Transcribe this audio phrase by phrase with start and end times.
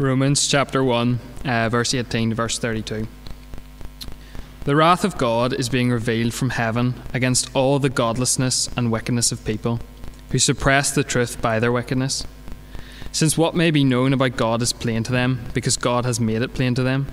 [0.00, 3.08] Romans chapter 1, uh, verse 18 to verse 32.
[4.62, 9.32] The wrath of God is being revealed from heaven against all the godlessness and wickedness
[9.32, 9.80] of people
[10.30, 12.24] who suppress the truth by their wickedness.
[13.10, 16.42] Since what may be known about God is plain to them, because God has made
[16.42, 17.08] it plain to them.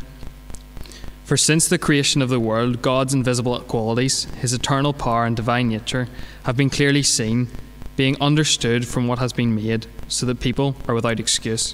[1.24, 5.70] For since the creation of the world, God's invisible qualities, his eternal power and divine
[5.70, 6.08] nature,
[6.44, 7.48] have been clearly seen,
[7.96, 11.74] being understood from what has been made, so that people are without excuse.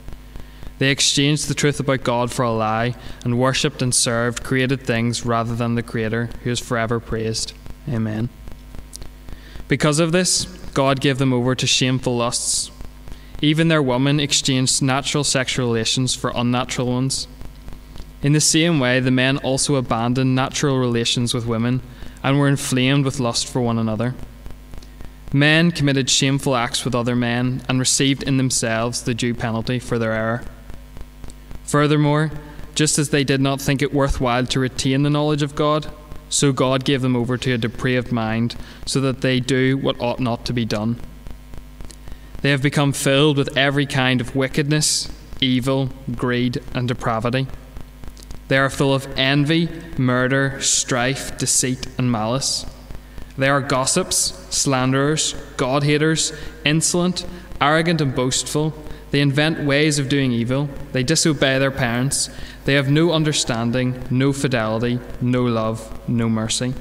[0.81, 5.23] They exchanged the truth about God for a lie and worshipped and served created things
[5.23, 7.53] rather than the Creator, who is forever praised.
[7.87, 8.29] Amen.
[9.67, 12.71] Because of this, God gave them over to shameful lusts.
[13.43, 17.27] Even their women exchanged natural sexual relations for unnatural ones.
[18.23, 21.81] In the same way, the men also abandoned natural relations with women
[22.23, 24.15] and were inflamed with lust for one another.
[25.31, 29.99] Men committed shameful acts with other men and received in themselves the due penalty for
[29.99, 30.43] their error.
[31.65, 32.31] Furthermore,
[32.75, 35.91] just as they did not think it worthwhile to retain the knowledge of God,
[36.29, 40.19] so God gave them over to a depraved mind, so that they do what ought
[40.19, 40.99] not to be done.
[42.41, 47.47] They have become filled with every kind of wickedness, evil, greed, and depravity.
[48.47, 52.65] They are full of envy, murder, strife, deceit, and malice.
[53.37, 56.33] They are gossips, slanderers, God haters,
[56.65, 57.25] insolent,
[57.61, 58.73] arrogant, and boastful.
[59.11, 60.69] They invent ways of doing evil.
[60.93, 62.29] They disobey their parents.
[62.65, 66.73] They have no understanding, no fidelity, no love, no mercy.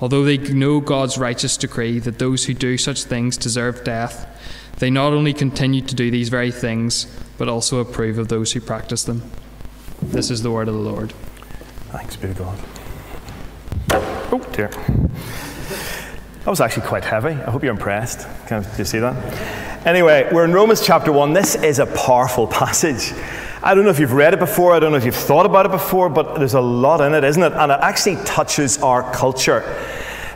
[0.00, 4.26] Although they know God's righteous decree that those who do such things deserve death,
[4.78, 7.06] they not only continue to do these very things,
[7.38, 9.22] but also approve of those who practice them.
[10.00, 11.12] This is the word of the Lord.
[11.90, 12.58] Thanks be to God.
[13.90, 14.70] Oh, dear.
[16.44, 17.40] That was actually quite heavy.
[17.40, 18.26] I hope you're impressed.
[18.48, 19.86] Can, you see that?
[19.86, 21.32] Anyway, we're in Romans chapter 1.
[21.32, 23.12] This is a powerful passage.
[23.62, 25.66] I don't know if you've read it before, I don't know if you've thought about
[25.66, 27.52] it before, but there's a lot in it, isn't it?
[27.52, 29.62] And it actually touches our culture.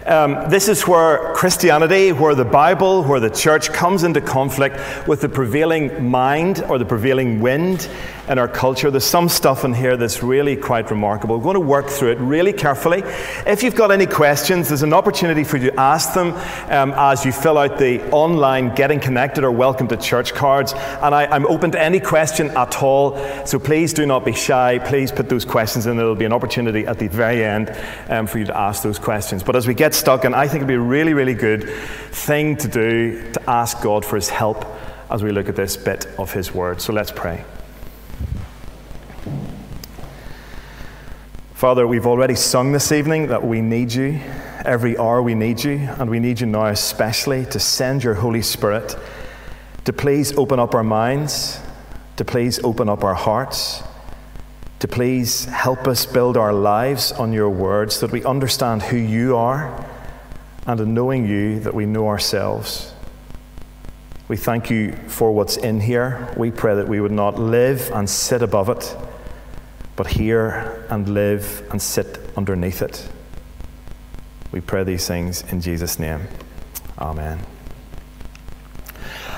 [0.07, 4.77] Um, this is where Christianity, where the Bible, where the church comes into conflict
[5.09, 7.91] with the prevailing mind or the prevailing wind
[8.29, 8.91] in our culture.
[8.91, 11.37] There's some stuff in here that's really quite remarkable.
[11.37, 13.03] We're going to work through it really carefully.
[13.47, 16.33] If you've got any questions, there's an opportunity for you to ask them
[16.71, 20.73] um, as you fill out the online Getting Connected or Welcome to Church cards.
[20.73, 23.17] And I, am open to any question at all.
[23.47, 24.79] So please do not be shy.
[24.79, 25.97] Please put those questions in.
[25.97, 27.77] There'll be an opportunity at the very end
[28.09, 29.43] um, for you to ask those questions.
[29.43, 31.69] But as we get stuck in, I think it'd be a really, really good
[32.11, 34.65] thing to do to ask God for His help
[35.11, 36.81] as we look at this bit of His Word.
[36.81, 37.45] So let's pray.
[41.67, 44.21] Father, we've already sung this evening that we need you.
[44.65, 48.41] Every hour we need you, and we need you now especially to send your Holy
[48.41, 48.97] Spirit
[49.85, 51.59] to please open up our minds,
[52.19, 53.83] to please open up our hearts,
[54.79, 58.97] to please help us build our lives on your words so that we understand who
[58.97, 59.85] you are,
[60.69, 62.95] and in knowing you, that we know ourselves.
[64.29, 66.33] We thank you for what's in here.
[66.37, 68.97] We pray that we would not live and sit above it
[69.97, 73.09] but hear and live and sit underneath it.
[74.53, 76.29] We pray these things in Jesus' name.
[76.99, 77.41] Amen.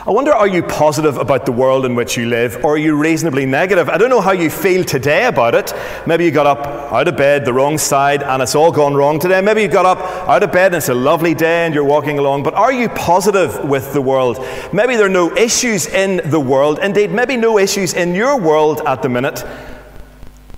[0.07, 2.97] I wonder, are you positive about the world in which you live, or are you
[2.97, 3.91] reasonably negative?
[3.91, 5.75] I don't know how you feel today about it.
[6.07, 9.19] Maybe you got up out of bed the wrong side and it's all gone wrong
[9.19, 9.43] today.
[9.43, 12.19] Maybe you got up out of bed and it's a lovely day and you're walking
[12.19, 12.43] along.
[12.43, 14.39] But are you positive with the world?
[14.73, 16.79] Maybe there are no issues in the world.
[16.79, 19.45] Indeed, maybe no issues in your world at the minute.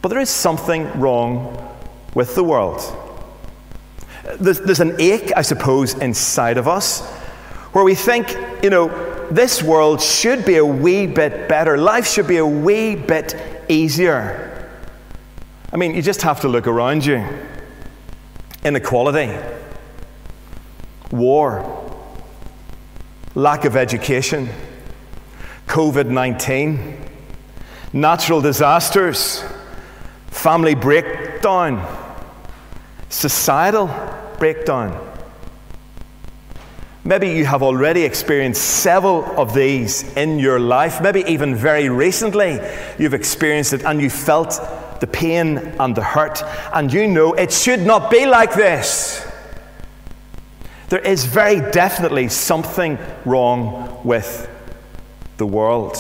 [0.03, 1.77] But there is something wrong
[2.15, 2.81] with the world.
[4.39, 7.01] There's, there's, an ache, I suppose, inside of us
[7.73, 8.89] where we think, you know,
[9.31, 11.77] this world should be a wee bit better.
[11.79, 13.37] Life should be a wee bit
[13.69, 14.47] easier.
[15.73, 17.25] I mean, you just have to look around you
[18.63, 19.35] inequality,
[21.11, 21.65] war,
[23.35, 24.51] lack of education,
[25.67, 27.09] COVID 19,
[27.93, 29.43] natural disasters
[30.41, 31.87] family breakdown,
[33.11, 33.91] societal
[34.39, 35.07] breakdown.
[37.05, 41.03] Maybe you have already experienced several of these in your life.
[41.03, 42.59] Maybe even very recently
[42.99, 44.59] you've experienced it and you felt
[45.01, 49.27] the pain and the hurt, and you know it should not be like this.
[50.89, 54.49] There is very definitely something wrong with
[55.37, 55.97] the world.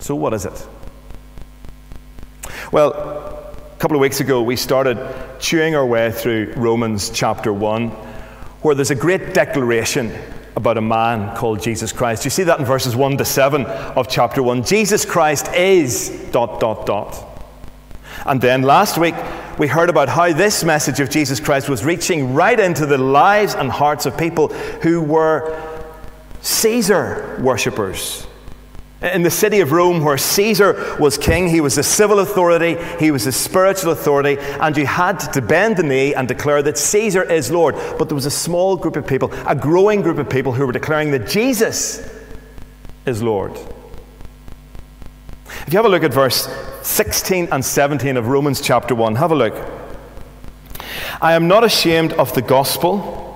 [0.00, 0.66] So, what is it?
[2.70, 4.98] Well, a couple of weeks ago, we started
[5.40, 7.88] chewing our way through Romans chapter 1,
[8.60, 10.12] where there's a great declaration
[10.54, 12.26] about a man called Jesus Christ.
[12.26, 14.64] You see that in verses 1 to 7 of chapter 1.
[14.64, 17.24] Jesus Christ is dot, dot, dot.
[18.26, 19.14] And then last week,
[19.58, 23.54] we heard about how this message of Jesus Christ was reaching right into the lives
[23.54, 24.48] and hearts of people
[24.82, 25.58] who were
[26.42, 28.26] Caesar worshippers.
[29.00, 33.12] In the city of Rome, where Caesar was king, he was the civil authority, he
[33.12, 37.22] was the spiritual authority, and you had to bend the knee and declare that Caesar
[37.22, 37.76] is Lord.
[37.96, 40.72] But there was a small group of people, a growing group of people, who were
[40.72, 42.12] declaring that Jesus
[43.06, 43.52] is Lord.
[45.66, 46.48] If you have a look at verse
[46.82, 49.54] 16 and 17 of Romans chapter 1, have a look.
[51.20, 53.27] I am not ashamed of the gospel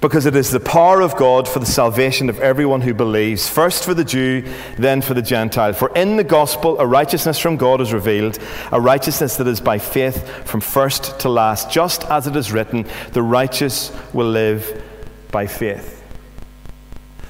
[0.00, 3.84] because it is the power of God for the salvation of everyone who believes, first
[3.84, 4.44] for the Jew,
[4.76, 5.72] then for the Gentile.
[5.72, 8.38] For in the gospel, a righteousness from God is revealed,
[8.70, 12.86] a righteousness that is by faith from first to last, just as it is written,
[13.12, 14.84] the righteous will live
[15.32, 15.96] by faith.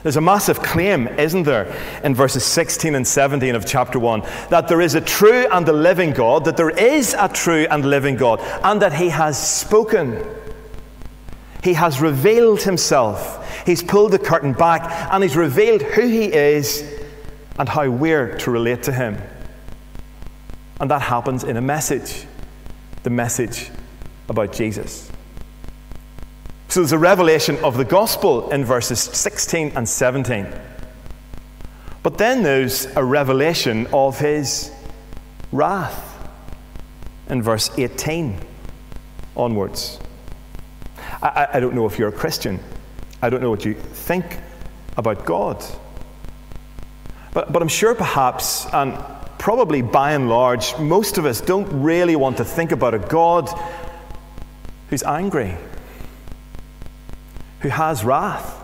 [0.03, 1.75] There's a massive claim, isn't there,
[2.05, 5.73] in verses 16 and 17 of chapter 1, that there is a true and a
[5.73, 10.25] living God, that there is a true and living God, and that He has spoken.
[11.63, 13.65] He has revealed himself.
[13.67, 17.01] He's pulled the curtain back and he's revealed who he is
[17.59, 19.21] and how we're to relate to him.
[20.81, 22.27] And that happens in a message
[23.03, 23.71] the message
[24.29, 25.11] about Jesus.
[26.69, 30.47] So there's a revelation of the gospel in verses 16 and 17.
[32.03, 34.71] But then there's a revelation of his
[35.53, 36.05] wrath
[37.29, 38.39] in verse 18
[39.37, 39.99] onwards.
[41.23, 42.61] I, I don't know if you're a Christian.
[43.21, 44.39] I don't know what you think
[44.97, 45.65] about God.
[47.33, 48.97] But, but I'm sure perhaps, and
[49.39, 53.49] probably by and large, most of us don't really want to think about a God
[54.91, 55.57] who's angry,
[57.61, 58.55] who has wrath.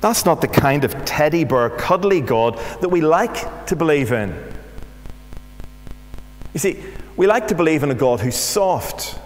[0.00, 4.30] That's not the kind of teddy bear, cuddly God that we like to believe in.
[6.54, 6.82] You see,
[7.16, 9.18] we like to believe in a God who's soft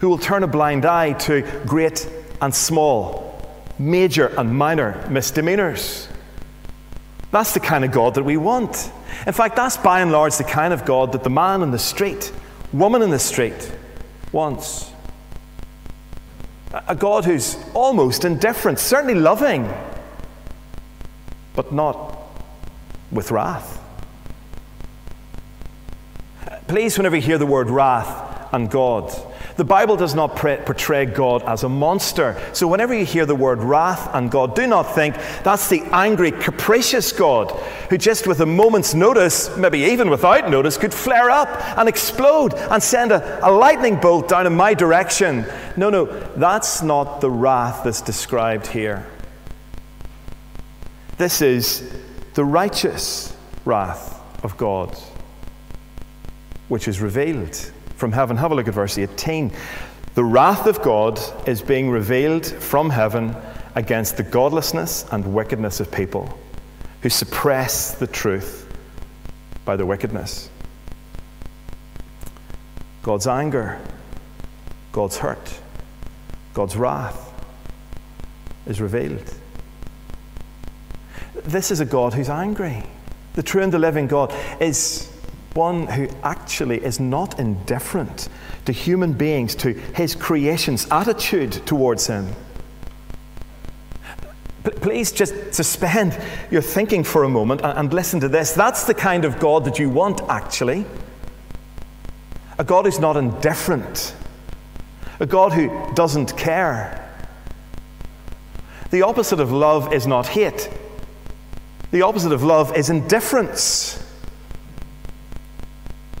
[0.00, 2.08] who will turn a blind eye to great
[2.40, 3.48] and small,
[3.78, 6.08] major and minor misdemeanors.
[7.30, 8.90] That's the kind of God that we want.
[9.26, 11.78] In fact, that's by and large the kind of God that the man in the
[11.78, 12.32] street,
[12.72, 13.72] woman in the street,
[14.32, 14.90] wants.
[16.86, 19.72] A God who's almost indifferent, certainly loving,
[21.54, 22.18] but not
[23.10, 23.82] with wrath.
[26.66, 29.10] Please, whenever you hear the word wrath and God,
[29.58, 32.40] the Bible does not portray God as a monster.
[32.52, 36.30] So whenever you hear the word wrath and God, do not think that's the angry,
[36.30, 37.50] capricious God
[37.90, 42.54] who just with a moment's notice, maybe even without notice, could flare up and explode
[42.54, 45.44] and send a, a lightning bolt down in my direction.
[45.76, 46.04] No, no,
[46.36, 49.08] that's not the wrath that's described here.
[51.16, 51.92] This is
[52.34, 54.96] the righteous wrath of God,
[56.68, 58.36] which is revealed from heaven.
[58.36, 59.52] Have a look at verse 18.
[60.14, 63.34] The wrath of God is being revealed from heaven
[63.74, 66.38] against the godlessness and wickedness of people
[67.02, 68.72] who suppress the truth
[69.64, 70.48] by their wickedness.
[73.02, 73.80] God's anger,
[74.92, 75.60] God's hurt,
[76.54, 77.32] God's wrath
[78.66, 79.34] is revealed.
[81.44, 82.84] This is a God who's angry.
[83.34, 85.12] The true and the living God is
[85.58, 88.28] one who actually is not indifferent
[88.64, 92.28] to human beings, to his creation's attitude towards him.
[94.62, 96.16] Please just suspend
[96.50, 98.52] your thinking for a moment and listen to this.
[98.52, 100.86] That's the kind of God that you want, actually.
[102.58, 104.14] A God who's not indifferent,
[105.18, 107.04] a God who doesn't care.
[108.90, 110.70] The opposite of love is not hate,
[111.90, 113.97] the opposite of love is indifference.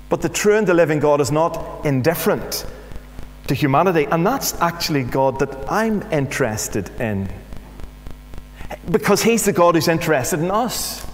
[0.08, 2.64] But the true and the living God is not indifferent
[3.46, 7.28] to humanity, and that's actually God that I'm interested in.
[8.90, 11.06] Because He's the God who's interested in us.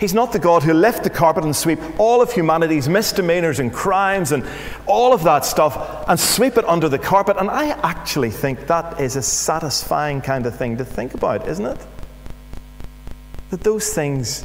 [0.00, 3.72] He's not the God who lift the carpet and sweep all of humanity's misdemeanors and
[3.72, 4.44] crimes and
[4.86, 7.36] all of that stuff and sweep it under the carpet.
[7.38, 11.66] And I actually think that is a satisfying kind of thing to think about, isn't
[11.66, 11.78] it?
[13.50, 14.44] That those things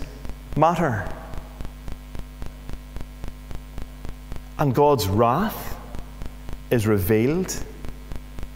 [0.57, 1.07] matter.
[4.59, 5.77] And God's wrath
[6.69, 7.55] is revealed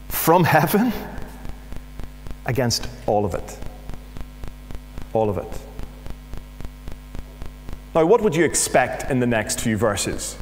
[0.10, 0.94] from heaven
[2.46, 3.60] against all of it.
[5.14, 5.62] All of it.
[7.96, 10.38] Now, what would you expect in the next few verses?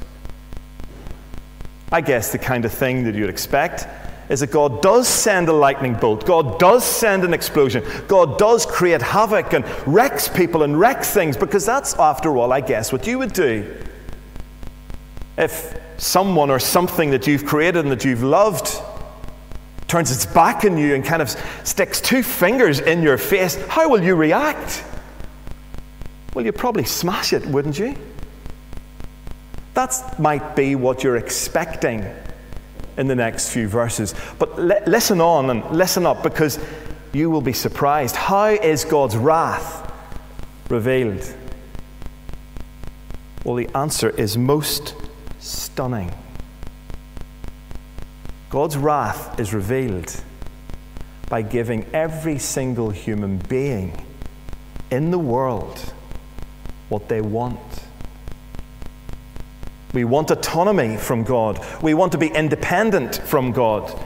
[1.91, 3.87] I guess the kind of thing that you'd expect
[4.29, 6.25] is that God does send a lightning bolt.
[6.25, 7.83] God does send an explosion.
[8.07, 12.61] God does create havoc and wrecks people and wrecks things because that's, after all, I
[12.61, 13.77] guess, what you would do.
[15.37, 18.81] If someone or something that you've created and that you've loved
[19.87, 21.29] turns its back on you and kind of
[21.63, 24.83] sticks two fingers in your face, how will you react?
[26.33, 27.95] Well, you'd probably smash it, wouldn't you?
[29.73, 32.05] That might be what you're expecting
[32.97, 34.15] in the next few verses.
[34.39, 36.59] But li- listen on and listen up because
[37.13, 38.15] you will be surprised.
[38.15, 39.91] How is God's wrath
[40.69, 41.25] revealed?
[43.43, 44.95] Well, the answer is most
[45.45, 46.11] stunning.
[48.49, 50.15] God's wrath is revealed
[51.29, 54.05] by giving every single human being
[54.91, 55.93] in the world
[56.89, 57.59] what they want.
[59.93, 61.63] We want autonomy from God.
[61.81, 63.97] We want to be independent from God.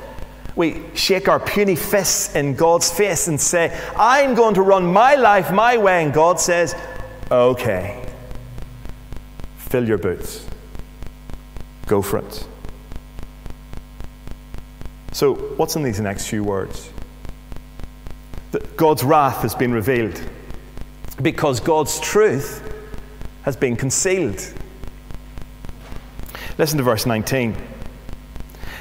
[0.55, 5.15] We shake our puny fists in God's face and say, I'm going to run my
[5.15, 6.03] life my way.
[6.03, 6.75] And God says,
[7.31, 8.03] Okay,
[9.58, 10.48] fill your boots.
[11.89, 12.48] Go for it.
[15.12, 16.91] So, what's in these next few words?
[18.51, 20.22] That God's wrath has been revealed
[21.19, 22.62] because God's truth
[23.41, 24.39] has been concealed.
[26.60, 27.55] Listen to verse 19.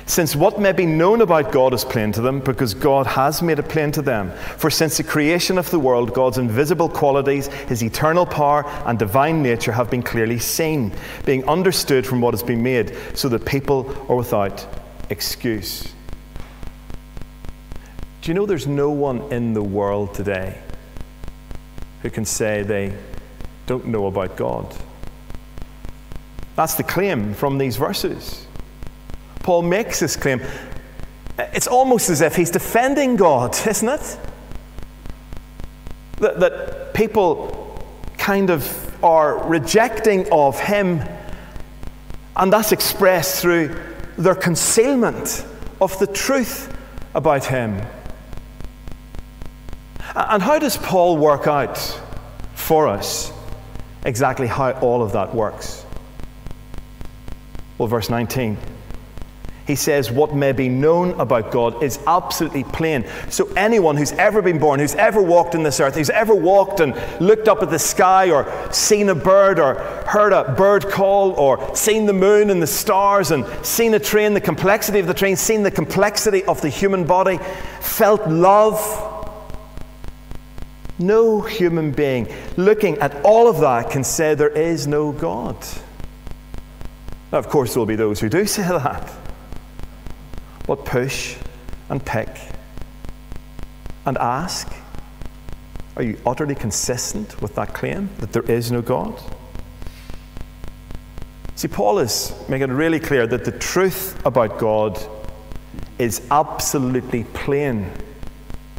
[0.09, 3.59] Since what may be known about God is plain to them, because God has made
[3.59, 4.33] it plain to them.
[4.57, 9.43] For since the creation of the world, God's invisible qualities, his eternal power, and divine
[9.43, 10.93] nature have been clearly seen,
[11.27, 14.67] being understood from what has been made, so that people are without
[15.11, 15.93] excuse.
[18.23, 20.59] Do you know there's no one in the world today
[22.00, 22.95] who can say they
[23.67, 24.75] don't know about God.
[26.57, 28.48] That's the claim from these verses.
[29.49, 30.43] Paul makes this claim.
[31.38, 34.19] It's almost as if he's defending God, isn't it?
[36.19, 37.83] That, that people
[38.19, 41.02] kind of are rejecting of him,
[42.37, 43.75] and that's expressed through
[44.19, 45.47] their concealment
[45.81, 46.71] of the truth
[47.14, 47.81] about him.
[50.14, 51.78] And how does Paul work out
[52.55, 53.33] for us
[54.05, 55.87] exactly how all of that works?
[57.78, 58.59] Well, verse 19.
[59.68, 63.04] He says, What may be known about God is absolutely plain.
[63.28, 66.80] So, anyone who's ever been born, who's ever walked in this earth, who's ever walked
[66.80, 69.75] and looked up at the sky, or seen a bird, or
[70.06, 74.32] heard a bird call, or seen the moon and the stars, and seen a train,
[74.32, 77.38] the complexity of the train, seen the complexity of the human body,
[77.80, 78.78] felt love,
[80.98, 85.56] no human being looking at all of that can say there is no God.
[87.30, 89.12] Now, of course, there will be those who do say that.
[90.68, 91.37] But push
[91.88, 92.28] and pick
[94.06, 94.72] and ask
[95.96, 99.20] are you utterly consistent with that claim that there is no God?
[101.56, 104.96] See, Paul is making it really clear that the truth about God
[105.98, 107.90] is absolutely plain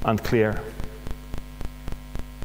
[0.05, 0.63] and clear.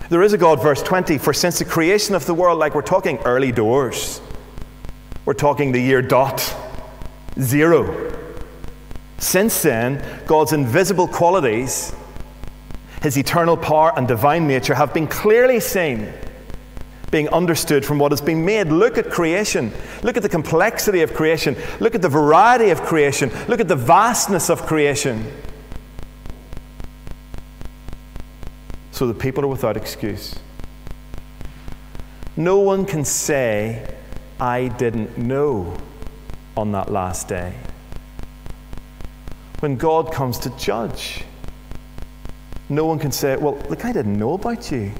[0.08, 2.82] There is a God, verse 20, for since the creation of the world, like we're
[2.82, 4.20] talking early doors,
[5.24, 6.52] we're talking the year dot,
[7.38, 8.13] zero.
[9.24, 11.94] Since then, God's invisible qualities,
[13.02, 16.12] his eternal power and divine nature, have been clearly seen,
[17.10, 18.68] being understood from what has been made.
[18.68, 19.72] Look at creation.
[20.02, 21.56] Look at the complexity of creation.
[21.80, 23.30] Look at the variety of creation.
[23.48, 25.24] Look at the vastness of creation.
[28.94, 30.36] so the people are without excuse.
[32.36, 33.92] No one can say,
[34.38, 35.76] I didn't know
[36.56, 37.54] on that last day.
[39.60, 41.24] When God comes to judge,
[42.68, 44.92] no one can say, Well, look, I didn't know about you.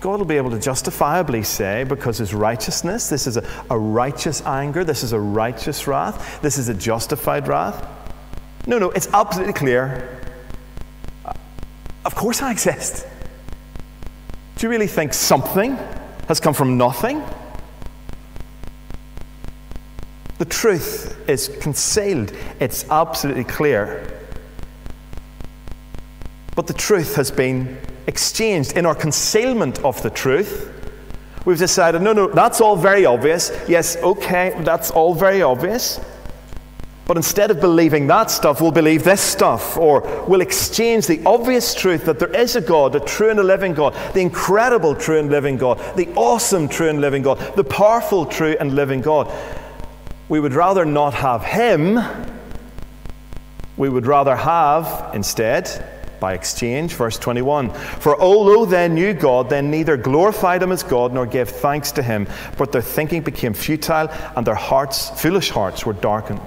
[0.00, 4.40] God will be able to justifiably say, because his righteousness, this is a, a righteous
[4.42, 7.84] anger, this is a righteous wrath, this is a justified wrath.
[8.66, 10.16] No, no, it's absolutely clear
[12.06, 13.04] of course I exist.
[14.56, 15.76] Do you really think something
[16.28, 17.20] has come from nothing?
[20.38, 24.20] The truth is concealed, it's absolutely clear.
[26.54, 28.76] But the truth has been exchanged.
[28.76, 30.72] In our concealment of the truth,
[31.44, 33.50] we've decided no, no, that's all very obvious.
[33.68, 36.00] Yes, okay, that's all very obvious.
[37.06, 41.72] But instead of believing that stuff, we'll believe this stuff, or we'll exchange the obvious
[41.72, 45.20] truth that there is a God, a true and a living God, the incredible true
[45.20, 49.32] and living God, the awesome true and living God, the powerful true and living God.
[50.28, 51.98] We would rather not have Him,
[53.76, 55.68] we would rather have, instead,
[56.18, 57.70] by exchange, verse 21.
[57.70, 62.02] For although they knew God, they neither glorified him as God nor gave thanks to
[62.02, 66.40] him, but their thinking became futile and their hearts, foolish hearts, were darkened.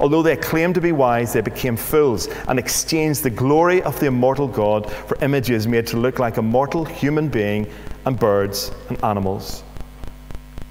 [0.00, 4.06] Although they claimed to be wise, they became fools and exchanged the glory of the
[4.06, 7.70] immortal God for images made to look like a mortal human being
[8.06, 9.64] and birds and animals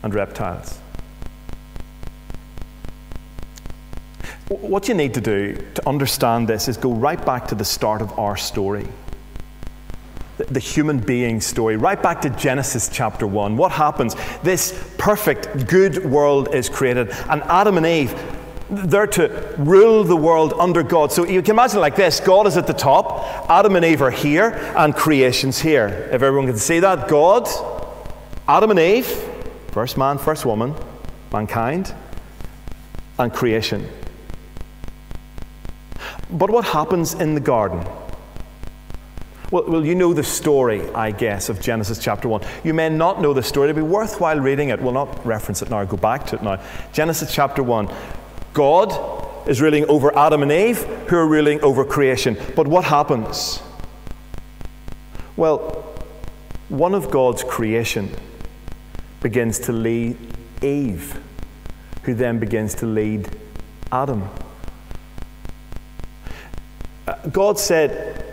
[0.01, 0.79] and reptiles.
[4.50, 8.01] What you need to do to understand this is go right back to the start
[8.01, 8.88] of our story.
[10.38, 13.58] The human being story, right back to Genesis chapter 1.
[13.58, 14.16] What happens?
[14.44, 18.16] This perfect, good world is created, and Adam and Eve
[18.70, 21.12] they're to rule the world under God.
[21.12, 24.12] So you can imagine like this God is at the top, Adam and Eve are
[24.12, 25.88] here, and creation's here.
[26.12, 27.48] If everyone can see that, God,
[28.48, 29.08] Adam and Eve,
[29.72, 30.75] first man, first woman,
[31.32, 31.94] mankind,
[33.18, 33.88] and creation.
[36.29, 37.86] But what happens in the garden?
[39.50, 42.41] Well, well, you know the story, I guess, of Genesis chapter 1.
[42.65, 43.69] You may not know the story.
[43.69, 44.81] It'd be worthwhile reading it.
[44.81, 46.62] We'll not reference it now, go back to it now.
[46.91, 47.89] Genesis chapter 1.
[48.53, 52.36] God is ruling over Adam and Eve, who are ruling over creation.
[52.57, 53.62] But what happens?
[55.38, 55.86] Well,
[56.67, 58.10] one of God's creation
[59.22, 60.17] begins to lead
[60.62, 61.22] Eve,
[62.03, 63.29] who then begins to lead
[63.93, 64.27] Adam.
[67.31, 68.25] God said,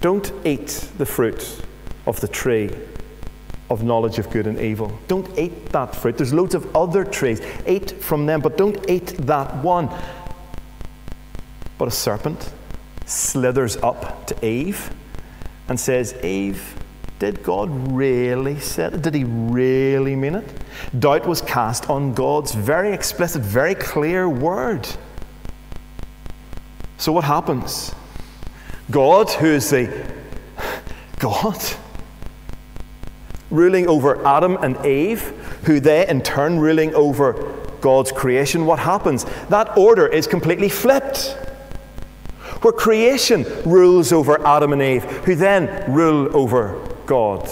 [0.00, 1.62] Don't eat the fruit
[2.06, 2.70] of the tree
[3.70, 4.98] of knowledge of good and evil.
[5.06, 6.16] Don't eat that fruit.
[6.16, 7.40] There's loads of other trees.
[7.66, 9.88] Eat from them, but don't eat that one.
[11.78, 12.52] But a serpent
[13.06, 14.90] slithers up to Eve
[15.68, 16.74] and says, Eve,
[17.20, 19.02] did God really say it?
[19.02, 20.48] Did he really mean it?
[20.98, 24.88] Doubt was cast on God's very explicit, very clear word.
[27.00, 27.94] So what happens?
[28.90, 30.06] God, who is the
[31.18, 31.58] God,
[33.50, 35.22] ruling over Adam and Eve,
[35.64, 39.24] who they in turn ruling over God's creation, what happens?
[39.48, 41.38] That order is completely flipped.
[42.60, 47.48] Where creation rules over Adam and Eve, who then rule over God.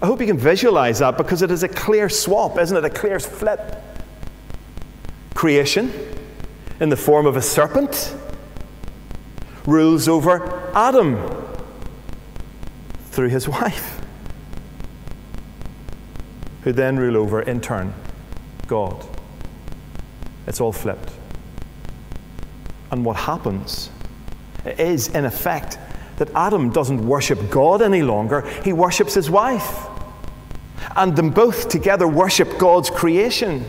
[0.00, 2.84] I hope you can visualize that because it is a clear swap, isn't it?
[2.84, 3.82] A clear flip.
[5.34, 5.92] Creation,
[6.80, 8.14] in the form of a serpent,
[9.66, 11.18] rules over Adam
[13.10, 13.94] through his wife
[16.64, 17.92] who then rule over, in turn,
[18.66, 19.04] God.
[20.46, 21.10] It's all flipped.
[22.90, 23.90] And what happens
[24.64, 25.78] is, in effect,
[26.16, 29.86] that Adam doesn't worship God any longer, he worships his wife.
[30.96, 33.64] And them both together worship God's creation.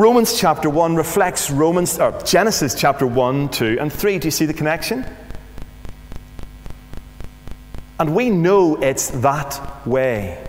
[0.00, 4.18] Romans chapter 1 reflects Romans, or Genesis chapter 1, 2, and 3.
[4.18, 5.04] Do you see the connection?
[7.98, 10.42] And we know it's that way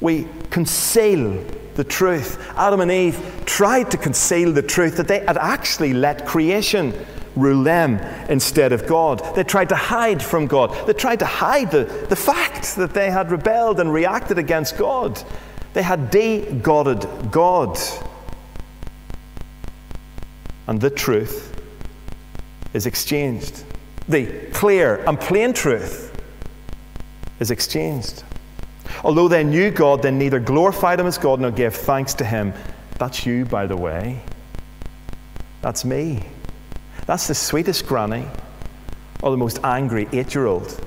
[0.00, 1.40] we conceal
[1.76, 2.44] the truth.
[2.56, 6.92] Adam and Eve tried to conceal the truth that they had actually let creation
[7.36, 9.22] rule them instead of God.
[9.36, 10.74] They tried to hide from God.
[10.88, 15.22] They tried to hide the, the fact that they had rebelled and reacted against God.
[15.78, 17.78] They had de godded God.
[20.66, 21.54] And the truth
[22.74, 23.62] is exchanged.
[24.08, 26.20] The clear and plain truth
[27.38, 28.24] is exchanged.
[29.04, 32.54] Although they knew God, they neither glorified Him as God nor gave thanks to Him.
[32.98, 34.20] That's you, by the way.
[35.62, 36.24] That's me.
[37.06, 38.26] That's the sweetest granny
[39.22, 40.84] or the most angry eight year old.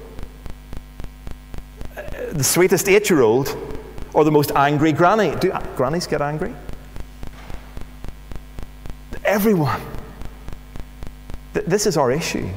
[1.95, 2.01] Uh,
[2.33, 3.70] the sweetest eight year old
[4.13, 5.35] or the most angry granny.
[5.35, 6.53] Do grannies get angry?
[9.23, 9.81] Everyone.
[11.53, 12.49] This is our issue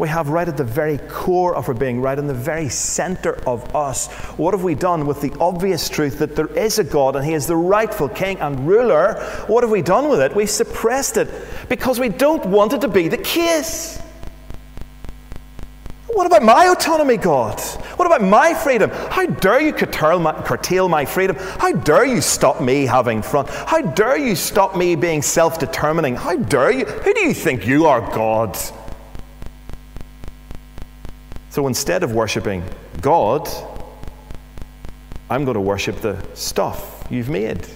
[0.00, 3.34] we have right at the very core of our being, right in the very center
[3.46, 4.08] of us.
[4.38, 7.34] What have we done with the obvious truth that there is a God and He
[7.34, 9.20] is the rightful King and ruler?
[9.46, 10.34] What have we done with it?
[10.34, 11.28] We've suppressed it
[11.68, 14.00] because we don't want it to be the case.
[16.12, 17.60] What about my autonomy, God?
[17.96, 18.90] What about my freedom?
[18.90, 21.36] How dare you curtail my, curtail my freedom?
[21.36, 23.46] How dare you stop me having fun?
[23.48, 26.16] How dare you stop me being self determining?
[26.16, 26.84] How dare you?
[26.84, 28.58] Who do you think you are, God?
[31.50, 32.64] So instead of worshipping
[33.00, 33.48] God,
[35.28, 37.66] I'm going to worship the stuff you've made.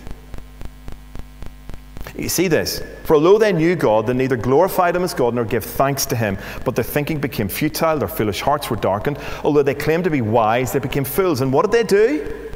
[2.17, 2.81] You see this?
[3.03, 6.17] For although they knew God, they neither glorified him as God nor gave thanks to
[6.17, 9.19] him, but their thinking became futile, their foolish hearts were darkened.
[9.43, 11.41] Although they claimed to be wise, they became fools.
[11.41, 12.41] And what did they do?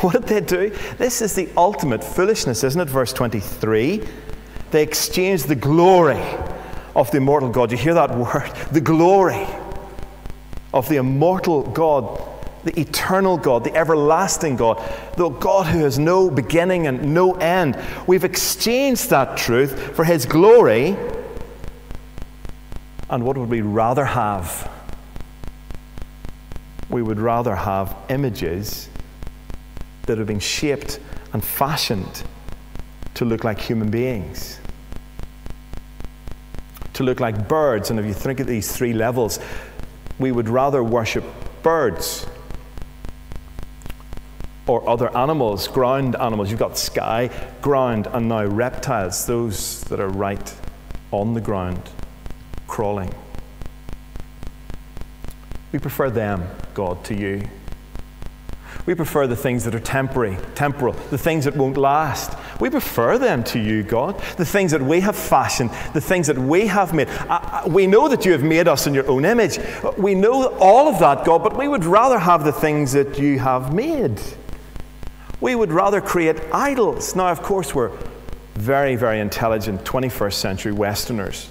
[0.00, 0.76] What did they do?
[0.98, 2.88] This is the ultimate foolishness, isn't it?
[2.88, 4.02] Verse 23.
[4.72, 6.20] They exchanged the glory
[6.96, 7.70] of the immortal God.
[7.70, 8.50] You hear that word?
[8.72, 9.46] The glory
[10.72, 12.31] of the immortal God
[12.64, 14.82] the eternal God, the everlasting God,
[15.16, 17.76] the God who has no beginning and no end.
[18.06, 20.96] We've exchanged that truth for His glory.
[23.10, 24.70] And what would we rather have?
[26.88, 28.88] We would rather have images
[30.06, 31.00] that have been shaped
[31.32, 32.22] and fashioned
[33.14, 34.58] to look like human beings,
[36.94, 37.90] to look like birds.
[37.90, 39.38] And if you think of these three levels,
[40.18, 41.24] we would rather worship
[41.62, 42.26] birds
[44.66, 46.50] or other animals, ground animals.
[46.50, 50.54] You've got sky, ground, and now reptiles, those that are right
[51.10, 51.82] on the ground,
[52.66, 53.12] crawling.
[55.72, 57.42] We prefer them, God, to you.
[58.84, 62.36] We prefer the things that are temporary, temporal, the things that won't last.
[62.60, 64.18] We prefer them to you, God.
[64.36, 67.08] The things that we have fashioned, the things that we have made.
[67.68, 69.58] we know that you have made us in your own image.
[69.96, 73.38] We know all of that, God, but we would rather have the things that you
[73.38, 74.20] have made.
[75.42, 77.16] We would rather create idols.
[77.16, 77.90] Now, of course, we're
[78.54, 81.50] very, very intelligent 21st century Westerners.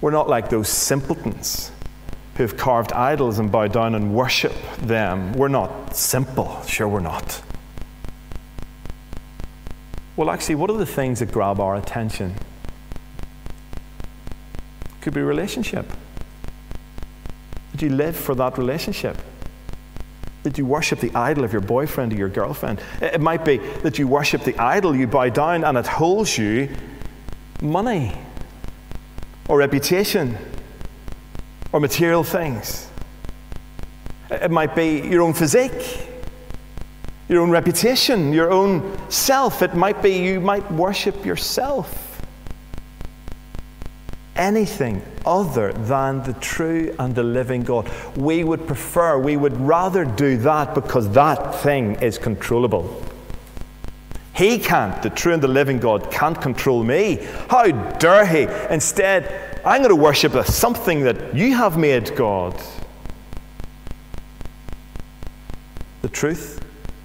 [0.00, 1.70] We're not like those simpletons
[2.34, 5.34] who have carved idols and bow down and worship them.
[5.34, 6.62] We're not simple.
[6.62, 7.42] Sure, we're not.
[10.16, 12.34] Well, actually, what are the things that grab our attention?
[15.02, 15.92] Could be relationship.
[17.72, 19.18] Did you live for that relationship?
[20.42, 22.80] That you worship the idol of your boyfriend or your girlfriend.
[23.00, 26.68] It might be that you worship the idol, you bow down, and it holds you
[27.60, 28.16] money
[29.48, 30.36] or reputation
[31.72, 32.88] or material things.
[34.30, 36.08] It might be your own physique,
[37.28, 39.62] your own reputation, your own self.
[39.62, 42.11] It might be you might worship yourself
[44.42, 47.88] anything other than the true and the living God.
[48.16, 53.02] We would prefer, we would rather do that because that thing is controllable.
[54.34, 57.24] He can't, the true and the living God can't control me.
[57.48, 58.42] How dare he?
[58.74, 62.60] Instead, I'm going to worship something that you have made, God.
[66.00, 66.60] The truth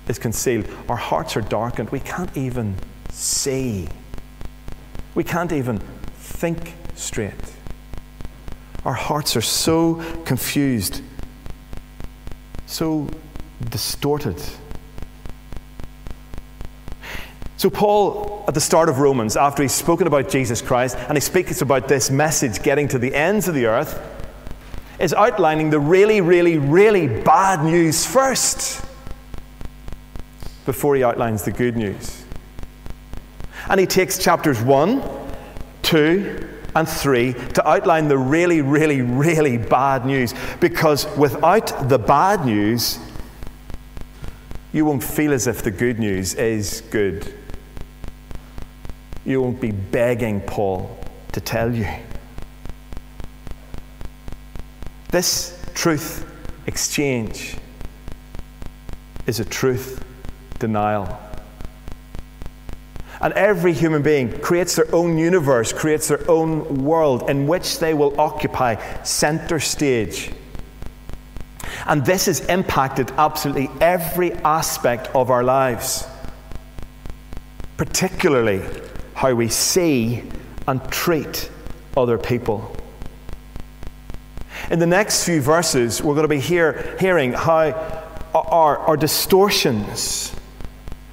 [0.08, 0.66] is concealed.
[0.90, 1.92] Our hearts are darkened.
[1.92, 2.76] We can't even
[3.12, 3.90] see.
[5.14, 5.80] We can't even
[6.16, 7.34] think straight.
[8.86, 11.02] Our hearts are so confused,
[12.66, 13.10] so
[13.70, 14.42] distorted.
[17.58, 21.22] So, Paul, at the start of Romans, after he's spoken about Jesus Christ and he
[21.22, 24.00] speaks about this message getting to the ends of the earth,
[25.00, 28.84] is outlining the really, really, really bad news first
[30.66, 32.26] before he outlines the good news.
[33.70, 35.04] And he takes chapters 1,
[35.84, 40.34] 2, and 3 to outline the really, really, really bad news.
[40.60, 43.00] Because without the bad news,
[44.74, 47.34] you won't feel as if the good news is good.
[49.26, 50.98] You won't be begging Paul
[51.32, 51.88] to tell you.
[55.10, 56.26] This truth
[56.68, 57.58] exchange
[59.26, 60.04] is a truth
[60.60, 61.27] denial.
[63.28, 67.94] And every human being creates their own universe, creates their own world in which they
[67.94, 70.32] will occupy center stage.
[71.88, 76.08] And this has impacted absolutely every aspect of our lives,
[77.76, 78.62] particularly
[79.14, 80.24] how we see
[80.66, 81.52] and treat
[81.98, 82.74] other people.
[84.72, 87.74] In the next few verses, we're going to be hear, hearing how
[88.34, 90.34] our, our distortions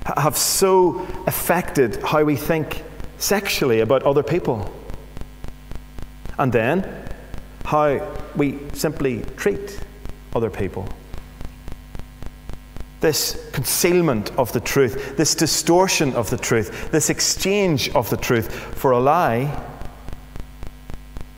[0.05, 2.83] have so affected how we think
[3.19, 4.73] sexually about other people.
[6.39, 7.09] And then
[7.65, 9.81] how we simply treat
[10.35, 10.89] other people.
[13.01, 18.53] This concealment of the truth, this distortion of the truth, this exchange of the truth
[18.53, 19.63] for a lie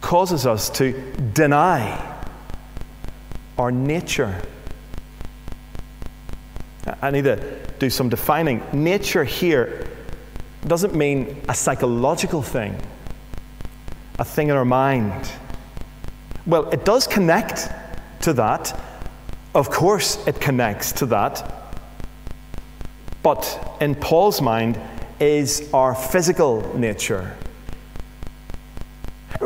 [0.00, 0.92] causes us to
[1.32, 2.14] deny
[3.58, 4.40] our nature.
[7.02, 8.62] I need to do some defining.
[8.72, 9.86] Nature here
[10.66, 12.80] doesn't mean a psychological thing,
[14.18, 15.30] a thing in our mind.
[16.46, 17.68] Well, it does connect
[18.22, 18.80] to that.
[19.54, 21.52] Of course, it connects to that.
[23.22, 24.80] But in Paul's mind
[25.18, 27.36] is our physical nature.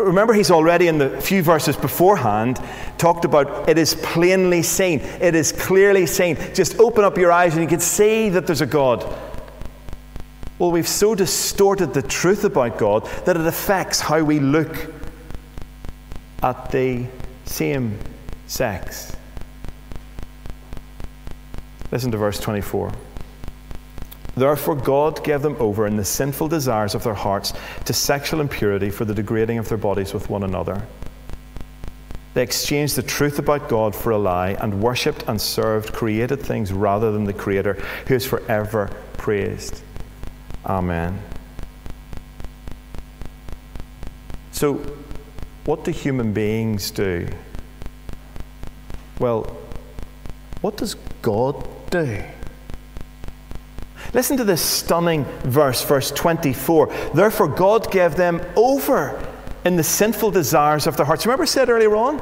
[0.04, 2.60] Remember, he's already in the few verses beforehand
[2.98, 6.36] talked about it is plainly seen, it is clearly seen.
[6.54, 9.04] Just open up your eyes and you can see that there's a God.
[10.58, 14.92] Well, we've so distorted the truth about God that it affects how we look
[16.42, 17.06] at the
[17.46, 17.98] same
[18.46, 19.16] sex.
[21.90, 22.92] Listen to verse 24.
[24.40, 27.53] Therefore, God gave them over in the sinful desires of their hearts
[27.85, 30.83] to sexual impurity for the degrading of their bodies with one another.
[32.33, 36.72] They exchanged the truth about God for a lie and worshipped and served created things
[36.72, 37.74] rather than the Creator
[38.09, 39.83] who is forever praised.
[40.64, 41.20] Amen.
[44.53, 44.76] So,
[45.66, 47.29] what do human beings do?
[49.18, 49.55] Well,
[50.62, 52.24] what does God do?
[54.12, 56.88] Listen to this stunning verse, verse 24.
[57.14, 59.26] Therefore, God gave them over
[59.64, 61.26] in the sinful desires of their hearts.
[61.26, 62.18] Remember, I said earlier on?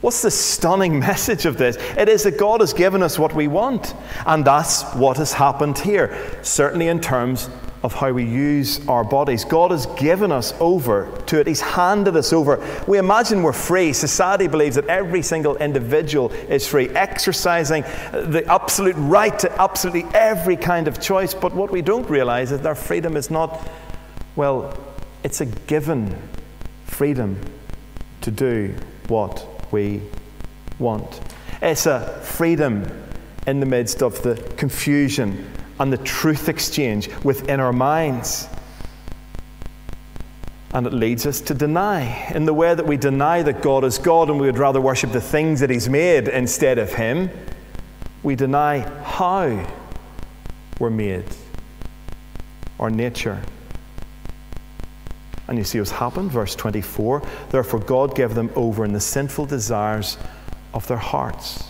[0.00, 1.76] What's the stunning message of this?
[1.96, 3.94] It is that God has given us what we want.
[4.26, 7.50] And that's what has happened here, certainly in terms
[7.82, 9.44] of how we use our bodies.
[9.44, 12.64] God has given us over to it, He's handed us over.
[12.88, 13.92] We imagine we're free.
[13.92, 20.56] Society believes that every single individual is free, exercising the absolute right to absolutely every
[20.56, 21.34] kind of choice.
[21.34, 23.68] But what we don't realize is that our freedom is not,
[24.34, 24.76] well,
[25.22, 26.16] it's a given
[26.86, 27.38] freedom
[28.22, 28.74] to do
[29.06, 30.02] what we
[30.78, 31.20] want.
[31.62, 33.04] It's a freedom
[33.46, 38.48] in the midst of the confusion and the truth exchange within our minds.
[40.72, 42.30] And it leads us to deny.
[42.34, 45.12] In the way that we deny that God is God and we would rather worship
[45.12, 47.30] the things that He's made instead of Him,
[48.22, 49.66] we deny how
[50.78, 51.24] we're made,
[52.78, 53.40] our nature.
[55.46, 56.30] And you see what's happened?
[56.30, 60.18] Verse 24 Therefore, God gave them over in the sinful desires
[60.74, 61.64] of their hearts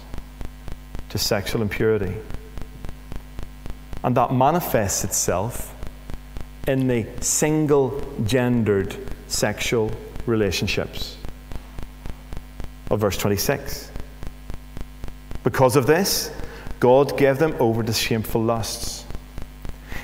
[1.11, 2.15] to sexual impurity.
[4.05, 5.75] And that manifests itself
[6.67, 9.91] in the single gendered sexual
[10.27, 11.17] relationships
[12.91, 13.91] of verse 26.
[15.45, 16.31] Because of this,
[16.81, 19.05] God gave them over to shameful lusts.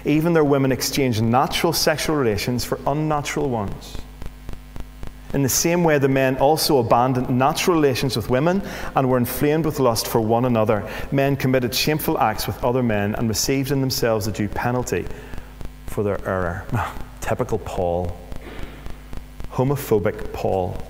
[0.04, 3.96] Even their women exchanged natural sexual relations for unnatural ones.
[5.34, 8.62] In the same way, the men also abandoned natural relations with women
[8.94, 10.88] and were inflamed with lust for one another.
[11.10, 15.04] Men committed shameful acts with other men and received in themselves the due penalty
[15.86, 16.64] for their error.
[16.72, 18.16] Ah, typical Paul.
[19.50, 20.80] Homophobic Paul.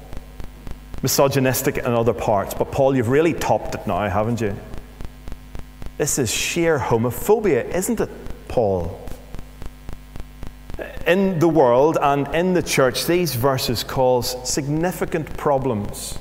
[1.03, 2.53] Misogynistic in other parts.
[2.53, 4.55] But Paul, you've really topped it now, haven't you?
[5.97, 8.11] This is sheer homophobia, isn't it,
[8.49, 9.04] Paul?
[11.07, 16.19] In the world and in the church, these verses cause significant problems.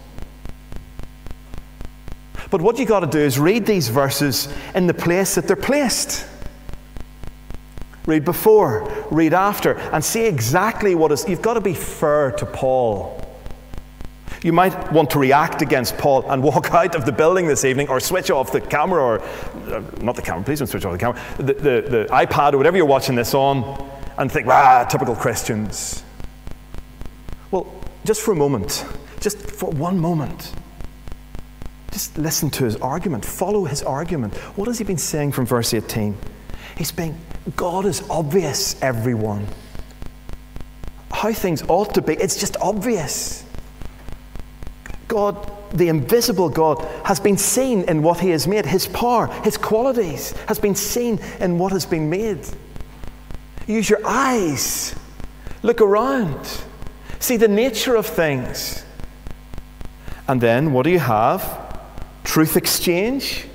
[2.50, 5.56] But what you've got to do is read these verses in the place that they're
[5.56, 6.28] placed.
[8.06, 11.28] Read before, read after, and see exactly what is.
[11.28, 13.20] You've got to be fair to Paul.
[14.44, 17.88] You might want to react against Paul and walk out of the building this evening
[17.88, 20.98] or switch off the camera or, uh, not the camera, please don't switch off the
[21.00, 25.16] camera, the, the, the iPad or whatever you're watching this on and think, ah, typical
[25.16, 26.04] Christians.
[27.52, 27.72] Well,
[28.06, 28.86] just for a moment,
[29.20, 30.54] just for one moment,
[31.92, 34.36] just listen to his argument, follow his argument.
[34.58, 36.18] What has he been saying from verse 18?
[36.78, 37.18] He's been,
[37.56, 39.48] God is obvious, everyone.
[41.12, 43.46] How things ought to be, it's just obvious.
[45.08, 48.66] God, the invisible God, has been seen in what he has made.
[48.66, 52.40] His power, his qualities, has been seen in what has been made.
[53.68, 54.96] Use your eyes.
[55.62, 56.64] Look around.
[57.20, 58.84] See the nature of things.
[60.28, 61.78] And then what do you have?
[62.24, 63.46] Truth exchange.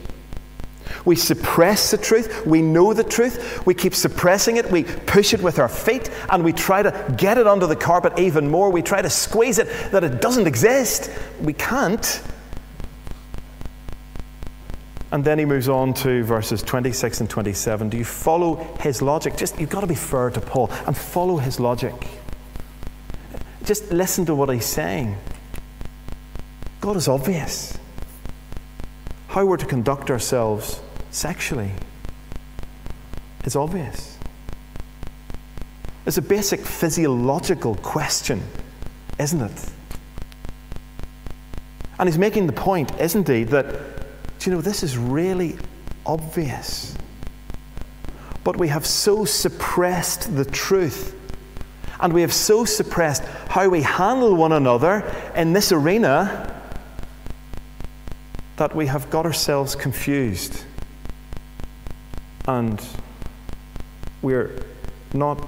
[1.05, 2.47] We suppress the truth.
[2.47, 3.65] We know the truth.
[3.67, 4.71] We keep suppressing it.
[4.71, 8.19] We push it with our feet and we try to get it under the carpet
[8.19, 8.71] even more.
[8.71, 11.11] We try to squeeze it that it doesn't exist.
[11.41, 12.23] We can't.
[15.11, 17.89] And then he moves on to verses 26 and 27.
[17.89, 19.37] Do you follow his logic?
[19.37, 21.95] Just you've got to be fair to Paul and follow his logic.
[23.65, 25.17] Just listen to what he's saying.
[26.81, 27.77] God is obvious.
[29.29, 31.71] how we're to conduct ourselves sexually
[33.45, 34.19] is obvious.
[36.07, 38.43] It's a basic physiological question,
[39.19, 39.71] isn't it?
[41.99, 43.67] And he's making the point, isn't he, that,
[44.49, 45.59] you know, this is really
[46.07, 46.95] obvious.
[48.45, 51.15] But we have so suppressed the truth,
[52.01, 55.05] and we have so suppressed how we handle one another
[55.37, 56.63] in this arena
[58.57, 60.65] that we have got ourselves confused.
[62.47, 62.83] And
[64.23, 64.59] we're
[65.13, 65.47] not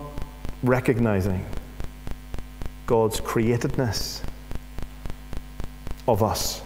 [0.63, 1.47] recognizing
[2.87, 4.21] God's createdness
[6.07, 6.61] of us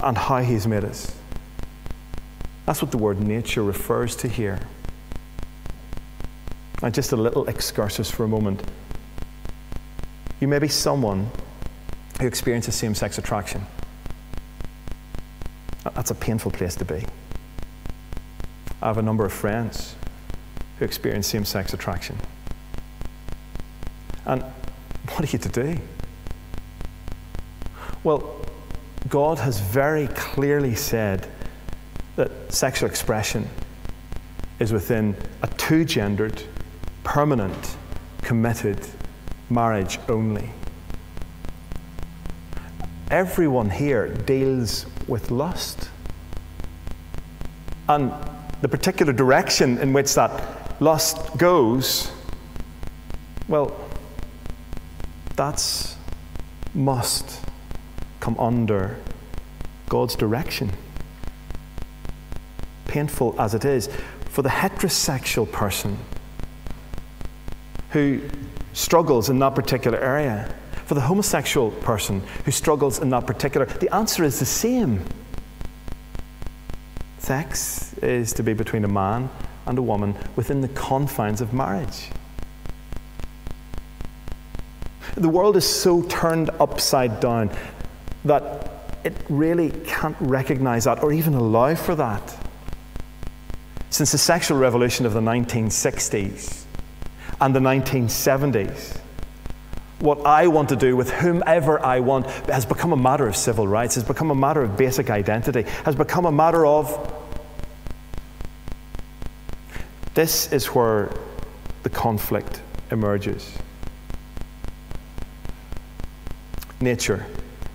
[0.00, 1.14] and how He's made us.
[2.66, 4.60] That's what the word nature refers to here.
[6.82, 8.62] And just a little excursus for a moment.
[10.40, 11.30] You may be someone
[12.20, 13.64] who experiences same sex attraction.
[15.94, 17.04] That's a painful place to be.
[18.80, 19.96] I have a number of friends
[20.78, 22.16] who experience same sex attraction.
[24.24, 25.78] And what are you to do?
[28.04, 28.37] Well,
[29.06, 31.28] God has very clearly said
[32.16, 33.48] that sexual expression
[34.58, 36.42] is within a two gendered,
[37.04, 37.76] permanent,
[38.22, 38.78] committed
[39.48, 40.50] marriage only.
[43.10, 45.88] Everyone here deals with lust.
[47.88, 48.12] And
[48.60, 52.10] the particular direction in which that lust goes,
[53.46, 53.74] well,
[55.36, 55.96] that's
[56.74, 57.47] must
[58.28, 58.94] come under
[59.88, 60.70] God's direction.
[62.86, 63.88] Painful as it is
[64.28, 65.96] for the heterosexual person
[67.90, 68.20] who
[68.74, 73.94] struggles in that particular area, for the homosexual person who struggles in that particular, the
[73.94, 75.02] answer is the same.
[77.18, 79.30] Sex is to be between a man
[79.64, 82.10] and a woman within the confines of marriage.
[85.14, 87.50] The world is so turned upside down
[88.24, 92.36] that it really can't recognize that or even allow for that.
[93.90, 96.64] Since the sexual revolution of the 1960s
[97.40, 99.00] and the 1970s,
[100.00, 103.66] what I want to do with whomever I want has become a matter of civil
[103.66, 107.14] rights, has become a matter of basic identity, has become a matter of.
[110.14, 111.10] This is where
[111.82, 113.56] the conflict emerges.
[116.80, 117.26] Nature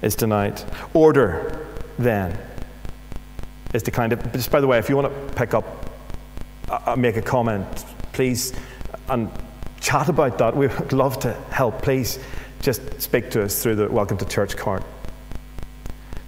[0.04, 0.62] is denied.
[0.94, 1.66] Order,
[1.98, 2.38] then,
[3.74, 4.18] is declined.
[4.34, 5.66] Just by the way, if you want to pick up,
[6.70, 7.66] uh, uh, make a comment,
[8.12, 8.54] please,
[9.10, 9.32] and
[9.80, 10.56] chat about that.
[10.56, 11.82] We would love to help.
[11.82, 12.20] Please
[12.62, 14.84] just speak to us through the Welcome to Church card.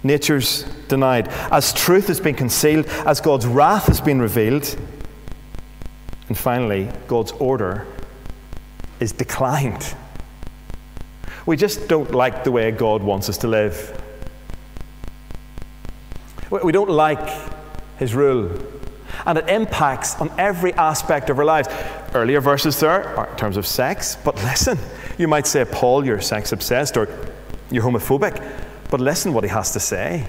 [0.02, 1.28] Nature's denied.
[1.50, 4.76] As truth has been concealed, as God's wrath has been revealed,
[6.28, 7.86] and finally, God's order
[9.00, 9.94] is declined.
[11.46, 14.02] We just don't like the way God wants us to live.
[16.50, 17.28] We don't like
[17.98, 18.50] His rule.
[19.24, 21.68] And it impacts on every aspect of our lives.
[22.14, 24.78] Earlier verses there are in terms of sex, but listen,
[25.18, 27.08] you might say, Paul, you're sex obsessed or
[27.70, 28.44] you're homophobic,
[28.90, 30.28] but listen what he has to say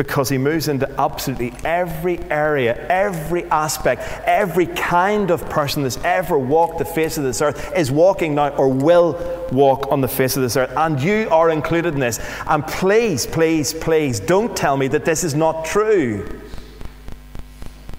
[0.00, 6.38] because he moves into absolutely every area, every aspect, every kind of person that's ever
[6.38, 9.12] walked the face of this earth is walking now or will
[9.52, 10.72] walk on the face of this earth.
[10.74, 12.18] And you are included in this.
[12.46, 16.40] And please, please, please don't tell me that this is not true.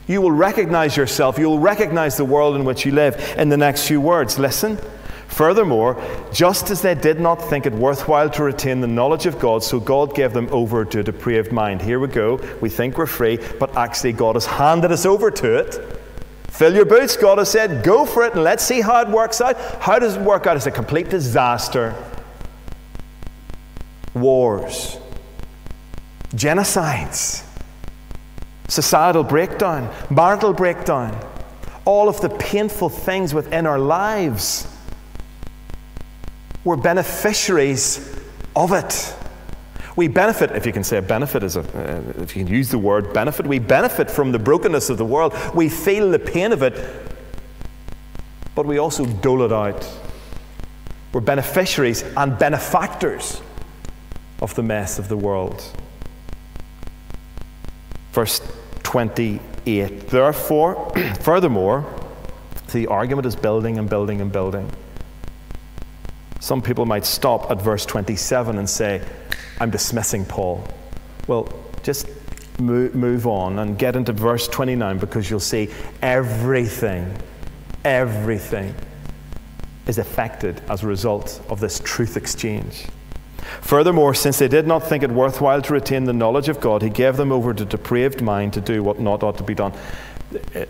[0.08, 3.58] You will recognize yourself, you will recognize the world in which you live in the
[3.58, 4.40] next few words.
[4.40, 4.80] Listen.
[5.32, 5.96] Furthermore,
[6.34, 9.80] just as they did not think it worthwhile to retain the knowledge of God, so
[9.80, 11.82] God gave them over to a depraved mind.
[11.82, 12.36] Here we go.
[12.60, 15.80] We think we're free, but actually, God has handed us over to it.
[16.50, 17.82] Fill your boots, God has said.
[17.82, 19.58] Go for it and let's see how it works out.
[19.82, 20.58] How does it work out?
[20.58, 21.96] It's a complete disaster.
[24.14, 24.98] Wars,
[26.36, 27.46] genocides,
[28.68, 31.18] societal breakdown, marital breakdown,
[31.86, 34.68] all of the painful things within our lives
[36.64, 38.16] we're beneficiaries
[38.56, 39.16] of it.
[39.96, 42.70] We benefit, if you can say a benefit is a, uh, if you can use
[42.70, 45.36] the word benefit, we benefit from the brokenness of the world.
[45.54, 46.74] We feel the pain of it,
[48.56, 49.88] but we also dole it out.
[51.14, 53.42] We're beneficiaries and benefactors
[54.42, 55.62] of the mess of the world.
[58.14, 58.42] Verse
[58.84, 60.08] 28.
[60.08, 61.86] Therefore, furthermore,
[62.72, 64.72] the argument is building and building and building.
[66.42, 69.00] Some people might stop at verse 27 and say,
[69.60, 70.68] I'm dismissing Paul.
[71.28, 71.48] Well,
[71.84, 72.08] just
[72.60, 75.70] move, move on and get into verse 29 because you'll see
[76.02, 77.16] everything,
[77.86, 78.74] everything
[79.86, 82.88] is affected as a result of this truth exchange.
[83.62, 86.90] Furthermore, since they did not think it worthwhile to retain the knowledge of God, he
[86.90, 89.74] gave them over to depraved mind to do what not ought to be done.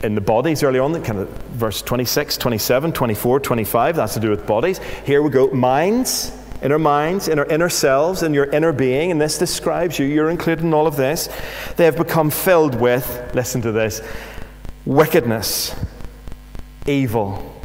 [0.04, 4.30] In the bodies early on, kind of verse 26, 27, 24, 25, that's to do
[4.30, 4.80] with bodies.
[5.06, 9.38] Here we go, minds, inner minds, inner inner selves, in your inner being, and this
[9.38, 10.06] describes you.
[10.06, 11.30] You're included in all of this.
[11.76, 14.02] They have become filled with, listen to this,
[14.86, 15.76] wickedness,
[16.88, 17.62] evil,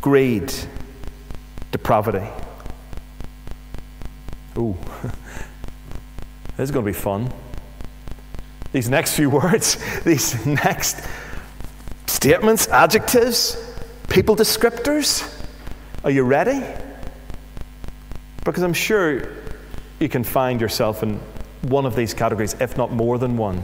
[0.00, 0.52] greed,
[1.72, 2.28] depravity.
[4.58, 4.76] Ooh,
[6.56, 7.32] this is going to be fun.
[8.74, 11.06] These next few words, these next
[12.06, 13.56] statements, adjectives,
[14.08, 15.30] people descriptors.
[16.02, 16.60] Are you ready?
[18.44, 19.28] Because I'm sure
[20.00, 21.20] you can find yourself in
[21.62, 23.62] one of these categories, if not more than one.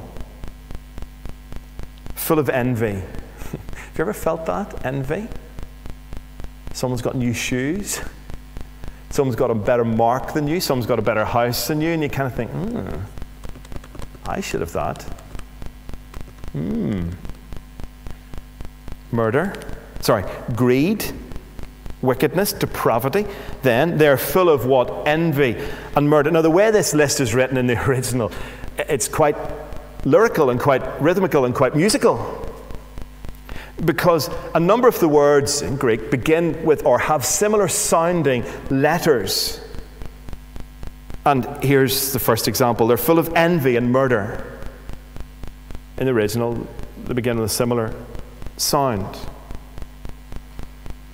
[2.15, 2.93] Full of envy.
[2.93, 4.87] Have you ever felt that?
[4.87, 5.27] Envy?
[6.73, 8.01] Someone's got new shoes.
[9.11, 10.61] Someone's got a better mark than you.
[10.61, 11.89] Someone's got a better house than you.
[11.89, 13.01] And you kind of think, hmm,
[14.31, 15.03] I should have thought.
[16.53, 17.11] Hmm.
[19.11, 19.55] Murder.
[20.01, 20.25] Sorry,
[20.55, 21.05] greed,
[22.01, 23.27] wickedness, depravity.
[23.63, 25.09] Then they're full of what?
[25.09, 25.57] Envy
[25.97, 26.31] and murder.
[26.31, 28.31] Now, the way this list is written in the original,
[28.79, 29.37] it's quite
[30.05, 32.47] lyrical and quite rhythmical and quite musical
[33.85, 39.61] because a number of the words in Greek begin with or have similar sounding letters.
[41.25, 44.45] And here's the first example they're full of envy and murder.
[45.99, 46.67] In the original,
[47.05, 47.95] they begin with a similar
[48.57, 49.19] sound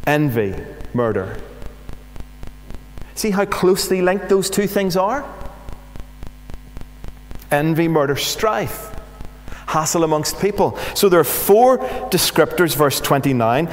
[0.06, 0.54] envy,
[0.94, 1.40] murder.
[3.14, 5.28] See how closely linked those two things are?
[7.50, 8.92] Envy, murder, strife
[9.66, 10.78] hassle amongst people.
[10.94, 11.78] So there are four
[12.08, 13.68] descriptors, verse 29.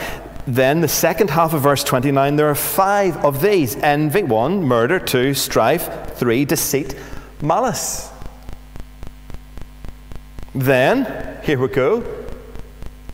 [0.45, 4.99] Then, the second half of verse 29, there are five of these envy, one, murder,
[4.99, 6.95] two, strife, three, deceit,
[7.41, 8.09] malice.
[10.53, 12.01] Then, here we go,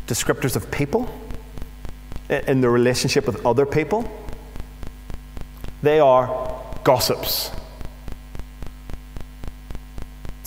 [0.08, 1.08] descriptors of people
[2.30, 4.10] in their relationship with other people.
[5.84, 7.52] They are gossips.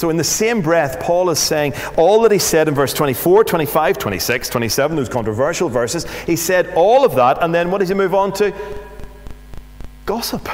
[0.02, 3.44] So, in the same breath, Paul is saying all that he said in verse 24,
[3.44, 7.88] 25, 26, 27, those controversial verses, he said all of that, and then what does
[7.88, 8.52] he move on to?
[10.04, 10.48] Gossip.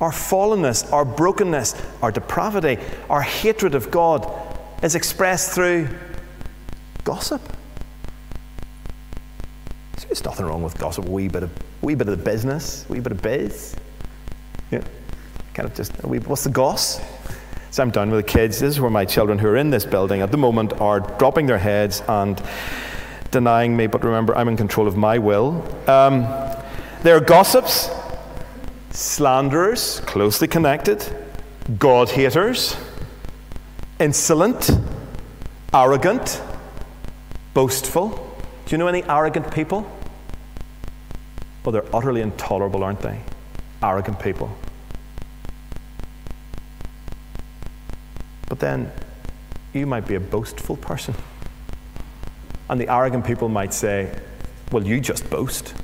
[0.00, 2.78] Our fallenness, our brokenness, our depravity,
[3.10, 4.32] our hatred of God
[4.84, 5.88] is expressed through
[7.02, 7.42] gossip.
[10.06, 11.50] There's nothing wrong with gossip, a wee bit of,
[11.82, 13.74] wee bit of the business, wee bit of biz.
[15.56, 17.00] Kind of just, what's the goss?
[17.70, 18.60] So I'm down with the kids.
[18.60, 21.46] This is where my children who are in this building at the moment are dropping
[21.46, 22.38] their heads and
[23.30, 25.66] denying me, but remember, I'm in control of my will.
[25.88, 26.28] Um,
[27.02, 27.88] they're gossips,
[28.90, 31.02] slanderers, closely connected,
[31.78, 32.76] God haters,
[33.98, 34.70] insolent,
[35.72, 36.42] arrogant,
[37.54, 38.10] boastful.
[38.66, 39.90] Do you know any arrogant people?
[41.64, 43.22] Well, they're utterly intolerable, aren't they?
[43.82, 44.54] Arrogant people.
[48.48, 48.90] But then
[49.72, 51.14] you might be a boastful person.
[52.68, 54.10] And the arrogant people might say,
[54.72, 55.74] Well, you just boast.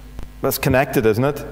[0.40, 1.44] That's connected, isn't it?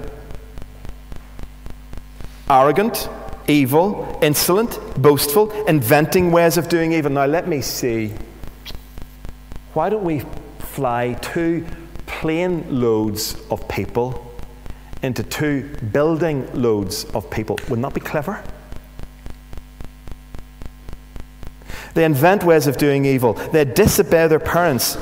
[2.49, 3.07] Arrogant,
[3.47, 7.11] evil, insolent, boastful, inventing ways of doing evil.
[7.11, 8.13] Now, let me see.
[9.73, 10.23] Why don't we
[10.59, 11.65] fly two
[12.05, 14.33] plane loads of people
[15.01, 17.57] into two building loads of people?
[17.69, 18.43] Wouldn't that be clever?
[21.93, 23.33] They invent ways of doing evil.
[23.33, 24.97] They disobey their parents.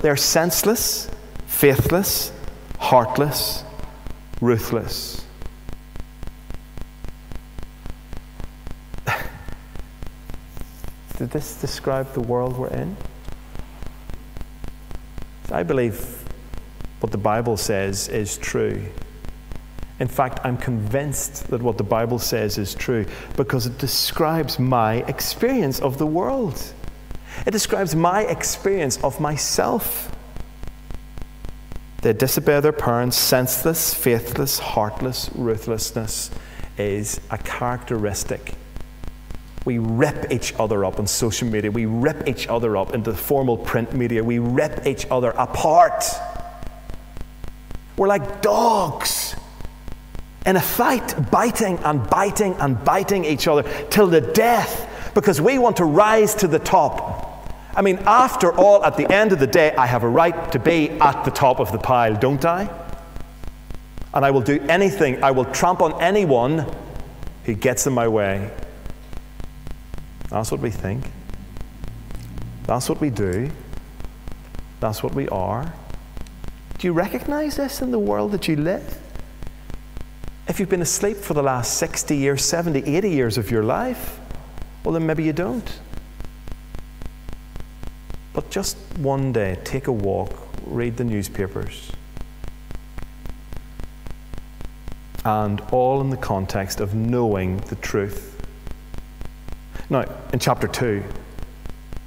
[0.00, 1.10] They're senseless,
[1.46, 2.32] faithless,
[2.78, 3.62] heartless,
[4.40, 5.24] ruthless.
[11.18, 12.96] Did this describe the world we're in?
[15.52, 16.24] I believe
[17.00, 18.84] what the Bible says is true.
[20.02, 24.96] In fact, I'm convinced that what the Bible says is true because it describes my
[25.06, 26.60] experience of the world.
[27.46, 30.10] It describes my experience of myself.
[32.00, 36.32] They disobey their parents, senseless, faithless, heartless, ruthlessness
[36.76, 38.54] is a characteristic.
[39.64, 41.70] We rip each other up on social media.
[41.70, 44.24] We rip each other up into formal print media.
[44.24, 46.04] We rip each other apart.
[47.96, 49.36] We're like dogs
[50.46, 55.58] in a fight, biting and biting and biting each other till the death because we
[55.58, 57.28] want to rise to the top.
[57.74, 60.58] I mean, after all, at the end of the day, I have a right to
[60.58, 62.68] be at the top of the pile, don't I?
[64.14, 66.66] And I will do anything, I will tramp on anyone
[67.44, 68.50] who gets in my way.
[70.28, 71.04] That's what we think.
[72.64, 73.50] That's what we do.
[74.80, 75.72] That's what we are.
[76.78, 79.01] Do you recognize this in the world that you live?
[80.48, 84.18] If you've been asleep for the last 60 years, 70, 80 years of your life,
[84.84, 85.80] well, then maybe you don't.
[88.32, 90.32] But just one day, take a walk,
[90.66, 91.92] read the newspapers.
[95.24, 98.36] And all in the context of knowing the truth.
[99.88, 101.04] Now, in chapter 2,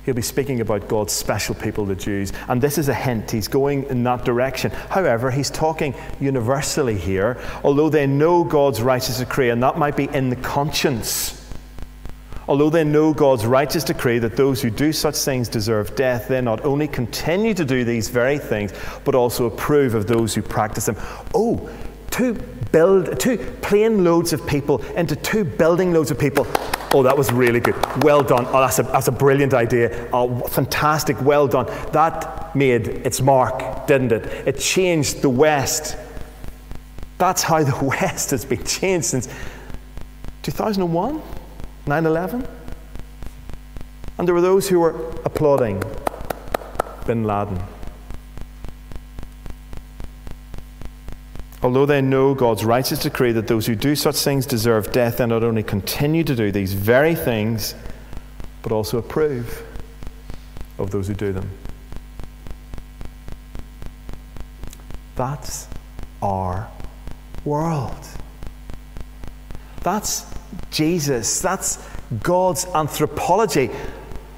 [0.05, 2.31] He'll be speaking about God's special people, the Jews.
[2.47, 3.31] And this is a hint.
[3.31, 4.69] He's going in that direction.
[4.71, 10.05] However, he's talking universally here, although they know God's righteous decree, and that might be
[10.05, 11.41] in the conscience.
[12.47, 16.41] Although they know God's righteous decree that those who do such things deserve death, they
[16.41, 18.71] not only continue to do these very things,
[19.03, 20.97] but also approve of those who practice them.
[21.33, 21.67] Oh,
[22.11, 22.35] two
[22.71, 26.45] build two plane loads of people into two building loads of people.
[26.95, 27.75] Oh, that was really good.
[28.05, 28.45] Well done.
[28.47, 30.07] Oh, that's a, that's a brilliant idea.
[30.13, 31.21] Oh, fantastic.
[31.21, 31.65] Well done.
[31.91, 34.47] That made its mark, didn't it?
[34.47, 35.97] It changed the West.
[37.17, 39.27] That's how the West has been changed since
[40.43, 41.21] 2001,
[41.85, 42.47] 9 11.
[44.17, 45.83] And there were those who were applauding
[47.05, 47.61] bin Laden.
[51.65, 55.25] Although they know God's righteous decree that those who do such things deserve death, they
[55.25, 57.73] not only continue to do these very things,
[58.61, 59.65] but also approve
[60.77, 61.49] of those who do them.
[65.15, 65.67] That's
[66.21, 66.69] our
[67.45, 68.07] world.
[69.81, 70.31] That's
[70.69, 71.41] Jesus.
[71.41, 71.83] That's
[72.21, 73.71] God's anthropology.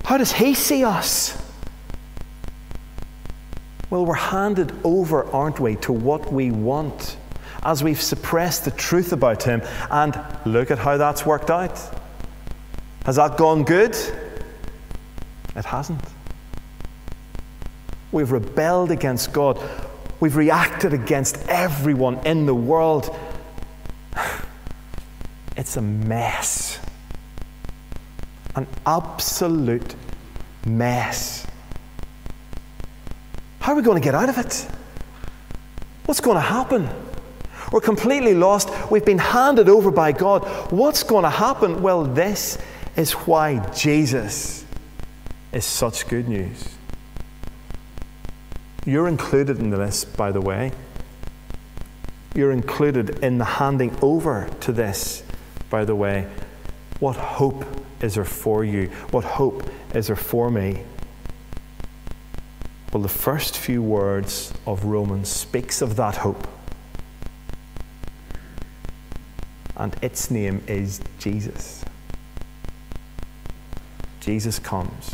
[0.06, 1.38] How does He see us?
[3.90, 7.18] Well, we're handed over, aren't we, to what we want
[7.64, 9.62] as we've suppressed the truth about Him.
[9.90, 11.80] And look at how that's worked out.
[13.06, 13.96] Has that gone good?
[15.56, 16.04] It hasn't.
[18.12, 19.60] We've rebelled against God.
[20.20, 23.16] We've reacted against everyone in the world.
[25.56, 26.80] It's a mess.
[28.56, 29.96] An absolute
[30.68, 31.47] mess.
[33.68, 34.66] How are we going to get out of it?
[36.06, 36.90] What's going to happen?
[37.70, 38.70] We're completely lost.
[38.90, 40.46] We've been handed over by God.
[40.72, 41.82] What's going to happen?
[41.82, 42.58] Well, this
[42.96, 44.64] is why Jesus
[45.52, 46.64] is such good news.
[48.86, 50.72] You're included in the list, by the way.
[52.36, 55.24] You're included in the handing over to this,
[55.70, 56.26] by the way.
[57.02, 57.66] What hope
[58.00, 58.86] is there for you?
[59.12, 60.86] What hope is there for me?
[62.94, 66.48] Well, the first few words of Romans speaks of that hope.
[69.76, 71.84] And its name is Jesus.
[74.22, 75.12] Jesus comes.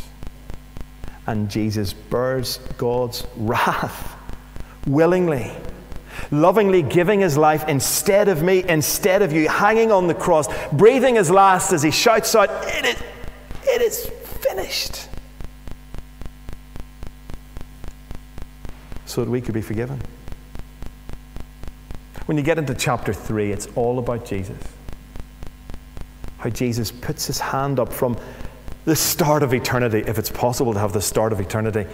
[1.26, 4.16] And Jesus bears God's wrath
[4.86, 5.50] willingly,
[6.30, 11.16] lovingly giving his life instead of me, instead of you, hanging on the cross, breathing
[11.16, 13.02] his last as he shouts out, It is,
[13.64, 14.06] it is
[14.40, 15.08] finished.
[19.14, 20.00] So that we could be forgiven.
[22.26, 24.58] When you get into chapter 3, it's all about Jesus.
[26.38, 28.18] How Jesus puts his hand up from
[28.86, 31.86] the start of eternity, if it's possible to have the start of eternity,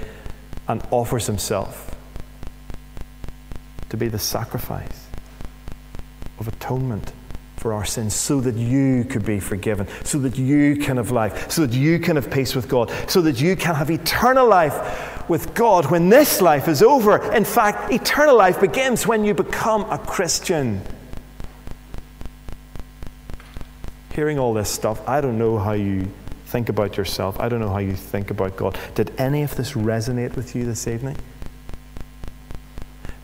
[0.67, 1.95] and offers himself
[3.91, 5.09] to be the sacrifice
[6.39, 7.13] of atonement
[7.59, 11.51] for our sins so that you could be forgiven, so that you can have life,
[11.51, 15.20] so that you can have peace with God, so that you can have eternal life
[15.31, 17.33] with God when this life is over.
[17.33, 20.83] In fact, eternal life begins when you become a Christian.
[24.13, 26.11] Hearing all this stuff, I don't know how you
[26.47, 27.39] think about yourself.
[27.39, 28.77] I don't know how you think about God.
[28.97, 31.17] Did any of this resonate with you this evening?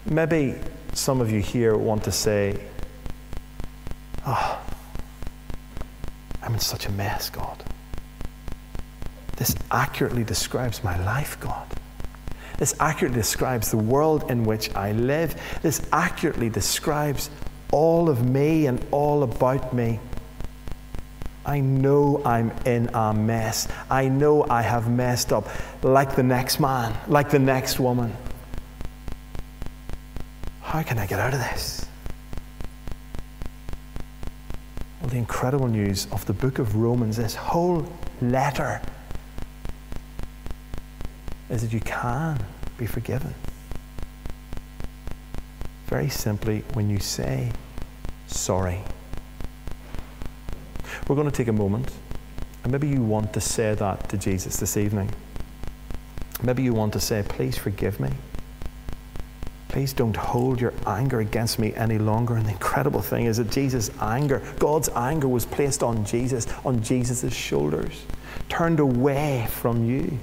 [0.04, 0.54] Maybe
[0.92, 2.56] some of you here want to say,
[4.24, 4.60] Oh,
[6.40, 7.64] I'm in such a mess, God.
[9.38, 11.66] This accurately describes my life, God.
[12.58, 15.36] This accurately describes the world in which I live.
[15.62, 17.30] This accurately describes
[17.70, 20.00] all of me and all about me.
[21.44, 23.68] I know I'm in a mess.
[23.88, 25.48] I know I have messed up
[25.82, 28.16] like the next man, like the next woman.
[30.60, 31.86] How can I get out of this?
[35.00, 37.86] Well, the incredible news of the book of Romans, this whole
[38.20, 38.80] letter,
[41.50, 42.44] is that you can
[42.78, 43.34] be forgiven.
[45.86, 47.52] Very simply, when you say
[48.26, 48.80] sorry.
[51.08, 51.92] We're going to take a moment,
[52.64, 55.10] and maybe you want to say that to Jesus this evening.
[56.42, 58.10] Maybe you want to say, Please forgive me.
[59.68, 62.36] Please don't hold your anger against me any longer.
[62.36, 66.82] And the incredible thing is that Jesus' anger, God's anger, was placed on Jesus, on
[66.82, 68.04] Jesus' shoulders,
[68.48, 70.18] turned away from you.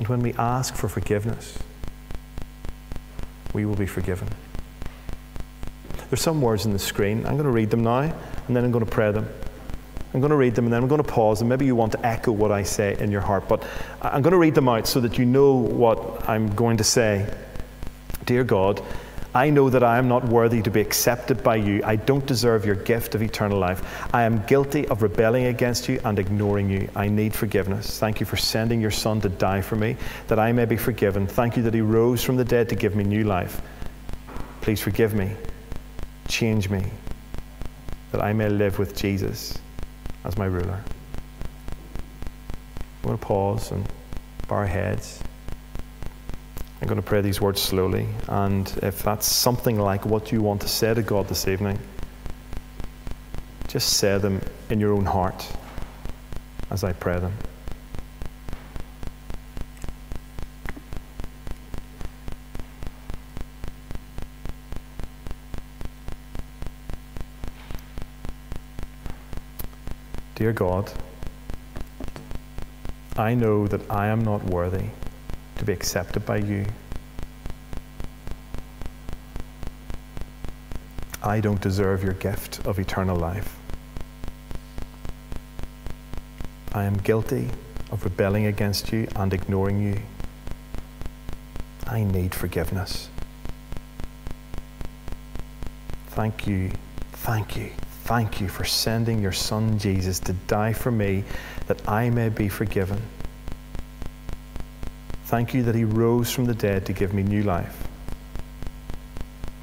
[0.00, 1.58] And when we ask for forgiveness,
[3.52, 4.28] we will be forgiven.
[6.08, 7.26] There's some words in the screen.
[7.26, 9.28] I'm going to read them now, and then I'm going to pray them.
[10.14, 11.92] I'm going to read them and then I'm going to pause, and maybe you want
[11.92, 13.62] to echo what I say in your heart, but
[14.00, 17.30] I'm going to read them out so that you know what I'm going to say.
[18.24, 18.82] Dear God,
[19.34, 21.82] I know that I am not worthy to be accepted by you.
[21.84, 24.08] I don't deserve your gift of eternal life.
[24.12, 26.88] I am guilty of rebelling against you and ignoring you.
[26.96, 27.98] I need forgiveness.
[28.00, 31.28] Thank you for sending your Son to die for me, that I may be forgiven.
[31.28, 33.62] Thank you that he rose from the dead to give me new life.
[34.62, 35.30] Please forgive me.
[36.26, 36.84] Change me,
[38.10, 39.56] that I may live with Jesus
[40.24, 40.82] as my ruler.
[43.02, 43.88] I'm going to pause and
[44.48, 45.22] bow our heads.
[46.80, 50.62] I'm going to pray these words slowly, and if that's something like what you want
[50.62, 51.78] to say to God this evening,
[53.68, 55.46] just say them in your own heart
[56.70, 57.34] as I pray them.
[70.34, 70.90] Dear God,
[73.18, 74.86] I know that I am not worthy
[75.60, 76.64] to be accepted by you.
[81.22, 83.58] I don't deserve your gift of eternal life.
[86.72, 87.50] I am guilty
[87.92, 90.00] of rebelling against you and ignoring you.
[91.86, 93.10] I need forgiveness.
[96.08, 96.70] Thank you,
[97.12, 97.70] thank you,
[98.04, 101.22] thank you for sending your Son Jesus to die for me
[101.66, 103.02] that I may be forgiven.
[105.30, 107.86] Thank you that he rose from the dead to give me new life.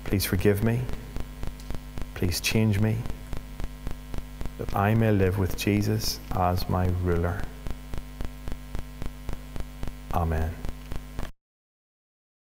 [0.06, 0.80] Please forgive me.
[2.14, 2.96] Please change me
[4.60, 7.42] that I may live with Jesus as my ruler.
[10.14, 10.56] Amen.